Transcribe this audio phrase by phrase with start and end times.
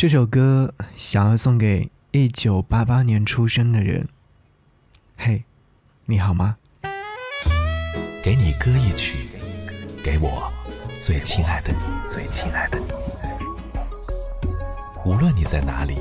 [0.00, 4.08] 这首歌想要送给一九八八年出生的人。
[5.14, 5.44] 嘿，
[6.06, 6.56] 你好吗？
[8.22, 9.28] 给你歌一曲，
[10.02, 10.50] 给我
[11.02, 11.78] 最亲爱的你，
[12.08, 12.86] 最亲爱的你。
[15.04, 15.98] 无论你在哪里，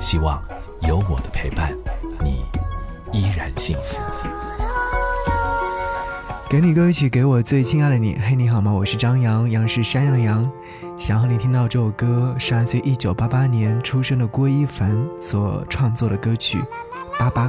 [0.00, 0.42] 希望
[0.82, 1.72] 有我的陪伴，
[2.20, 2.44] 你
[3.12, 4.00] 依然幸福。
[6.50, 8.18] 给你歌一曲，给我最亲爱的你。
[8.18, 8.72] 嘿，你好吗？
[8.72, 10.52] 我是张扬，杨是山羊的羊。
[10.98, 16.58] 想和你听到这首歌，是来自一九八八年出生的郭一凡所创作的歌曲
[17.18, 17.48] 《八八》。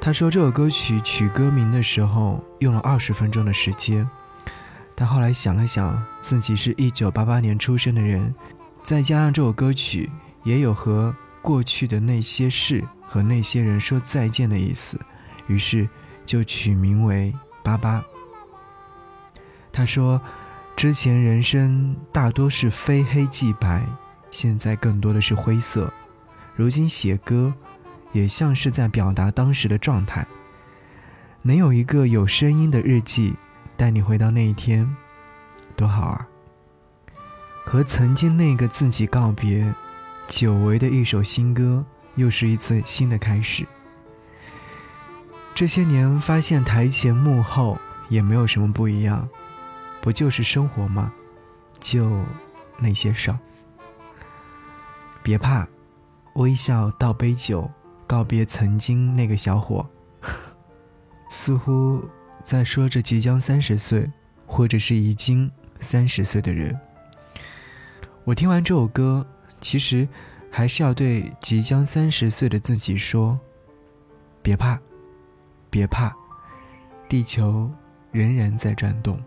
[0.00, 4.08] 他说这首歌曲取歌名的时候用了二十分钟的时间，
[4.94, 8.34] 但后来想了想，自己是一九八八年出生的人，
[8.82, 10.10] 再加上这首歌曲
[10.42, 14.98] 也有和过去的那些事和那些人说再见的意思，
[15.48, 15.86] 于是
[16.24, 17.30] 就取名为
[17.62, 18.00] 《八八》。
[19.70, 20.18] 他说。
[20.82, 23.86] 之前人生大多是非黑即白，
[24.32, 25.88] 现在更多的是灰色。
[26.56, 27.54] 如今写歌，
[28.10, 30.26] 也像是在表达当时的状态。
[31.40, 33.32] 能有一个有声音的日记，
[33.76, 34.84] 带你回到那一天，
[35.76, 36.26] 多好啊！
[37.64, 39.72] 和曾经那个自己告别，
[40.26, 41.84] 久违的一首新歌，
[42.16, 43.64] 又是一次新的开始。
[45.54, 49.28] 这些年发现台前幕后也没有什么不一样。
[50.02, 51.10] 不就是生活吗？
[51.80, 52.22] 就
[52.76, 53.38] 那些事儿。
[55.22, 55.66] 别怕，
[56.34, 57.70] 微笑倒杯酒，
[58.06, 59.88] 告别曾经那个小伙。
[61.30, 62.04] 似乎
[62.42, 64.10] 在说着即将三十岁，
[64.44, 66.78] 或者是已经三十岁的人。
[68.24, 69.24] 我听完这首歌，
[69.60, 70.06] 其实
[70.50, 73.38] 还是要对即将三十岁的自己说：
[74.42, 74.78] 别怕，
[75.70, 76.12] 别怕，
[77.08, 77.70] 地球
[78.10, 79.22] 仍然在转动。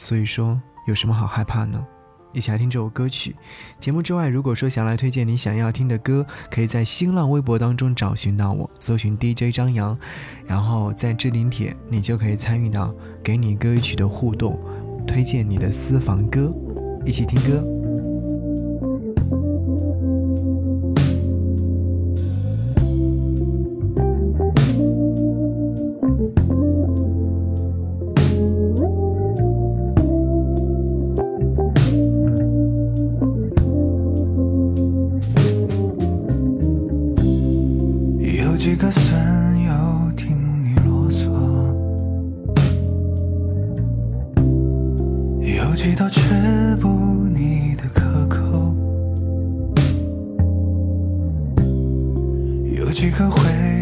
[0.00, 1.78] 所以说，有什么好害怕呢？
[2.32, 3.36] 一起来听这首歌曲。
[3.78, 9.96] 节目之外，如果说想来推荐你想要听的歌，可以在新浪微博当中找寻到我，搜寻 DJ 张扬，
[10.46, 14.58] 然后在置顶帖，你就可以参与到给你歌曲的互动，
[15.06, 16.50] 推荐你的私房歌，
[17.04, 17.62] 一起听歌。
[39.08, 39.16] 怎
[39.64, 41.24] 有听你啰嗦？
[45.42, 46.88] 有几道吃不
[47.28, 48.74] 腻的可口？
[52.76, 53.79] 有几个回。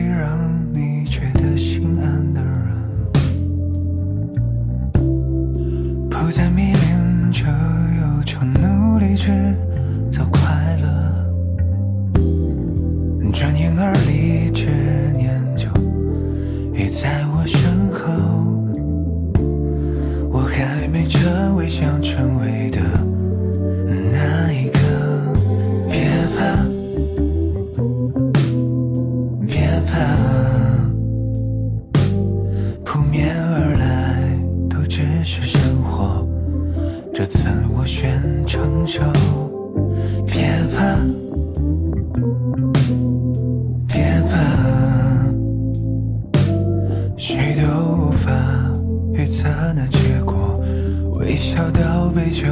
[51.88, 52.46] 倒杯酒，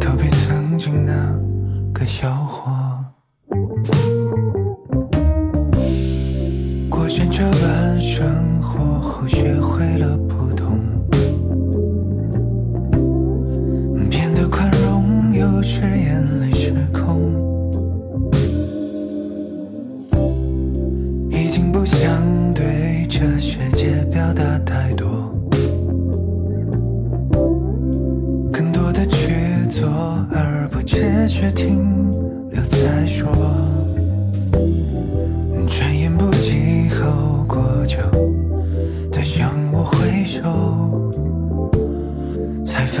[0.00, 1.12] 告别曾经那
[1.94, 2.72] 个小伙。
[6.90, 10.80] 过惯这般生活后，学会了普通，
[14.10, 17.30] 变得宽容，有时眼泪失控，
[21.30, 22.20] 已经不想
[22.52, 25.15] 对这世界表达太多。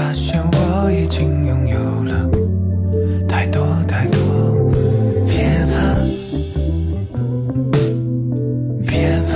[0.06, 2.30] 发现我已经拥有了
[3.28, 4.20] 太多太多。
[5.26, 5.74] 别怕，
[8.86, 9.34] 别怕，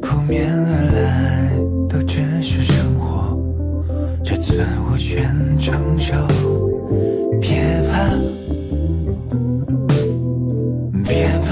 [0.00, 1.50] 扑面而来
[1.88, 3.36] 都只是生活，
[4.22, 6.14] 这次我全承受。
[7.40, 8.14] 别怕，
[11.02, 11.50] 别怕，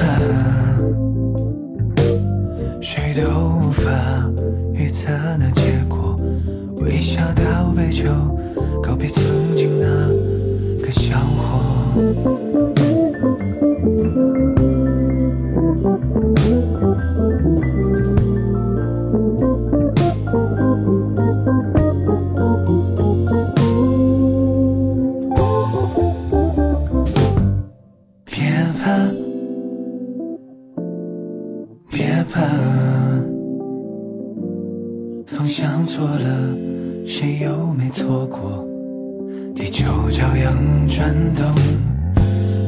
[2.80, 3.22] 谁都
[3.66, 3.90] 无法
[4.74, 5.99] 预测那结果。
[6.80, 8.08] 微笑到尾，就
[8.82, 9.22] 告别曾
[9.56, 9.86] 经那
[10.84, 11.60] 个小伙。
[28.26, 28.36] 别
[32.32, 32.40] 怕。
[35.26, 36.69] 方向错了。
[37.06, 38.66] 谁又没错过？
[39.54, 40.56] 地球照样
[40.88, 41.54] 转动，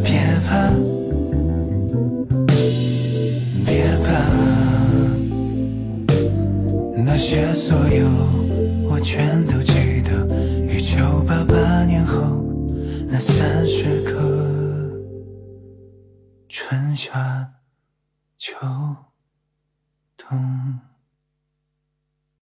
[0.05, 0.71] 别怕，
[3.65, 4.13] 别怕，
[7.03, 8.07] 那些所有
[8.89, 10.27] 我全都记得。
[10.67, 12.45] 一九八八年后，
[13.09, 15.01] 那三十个
[16.49, 17.51] 春夏
[18.37, 18.55] 秋
[20.17, 20.92] 冬。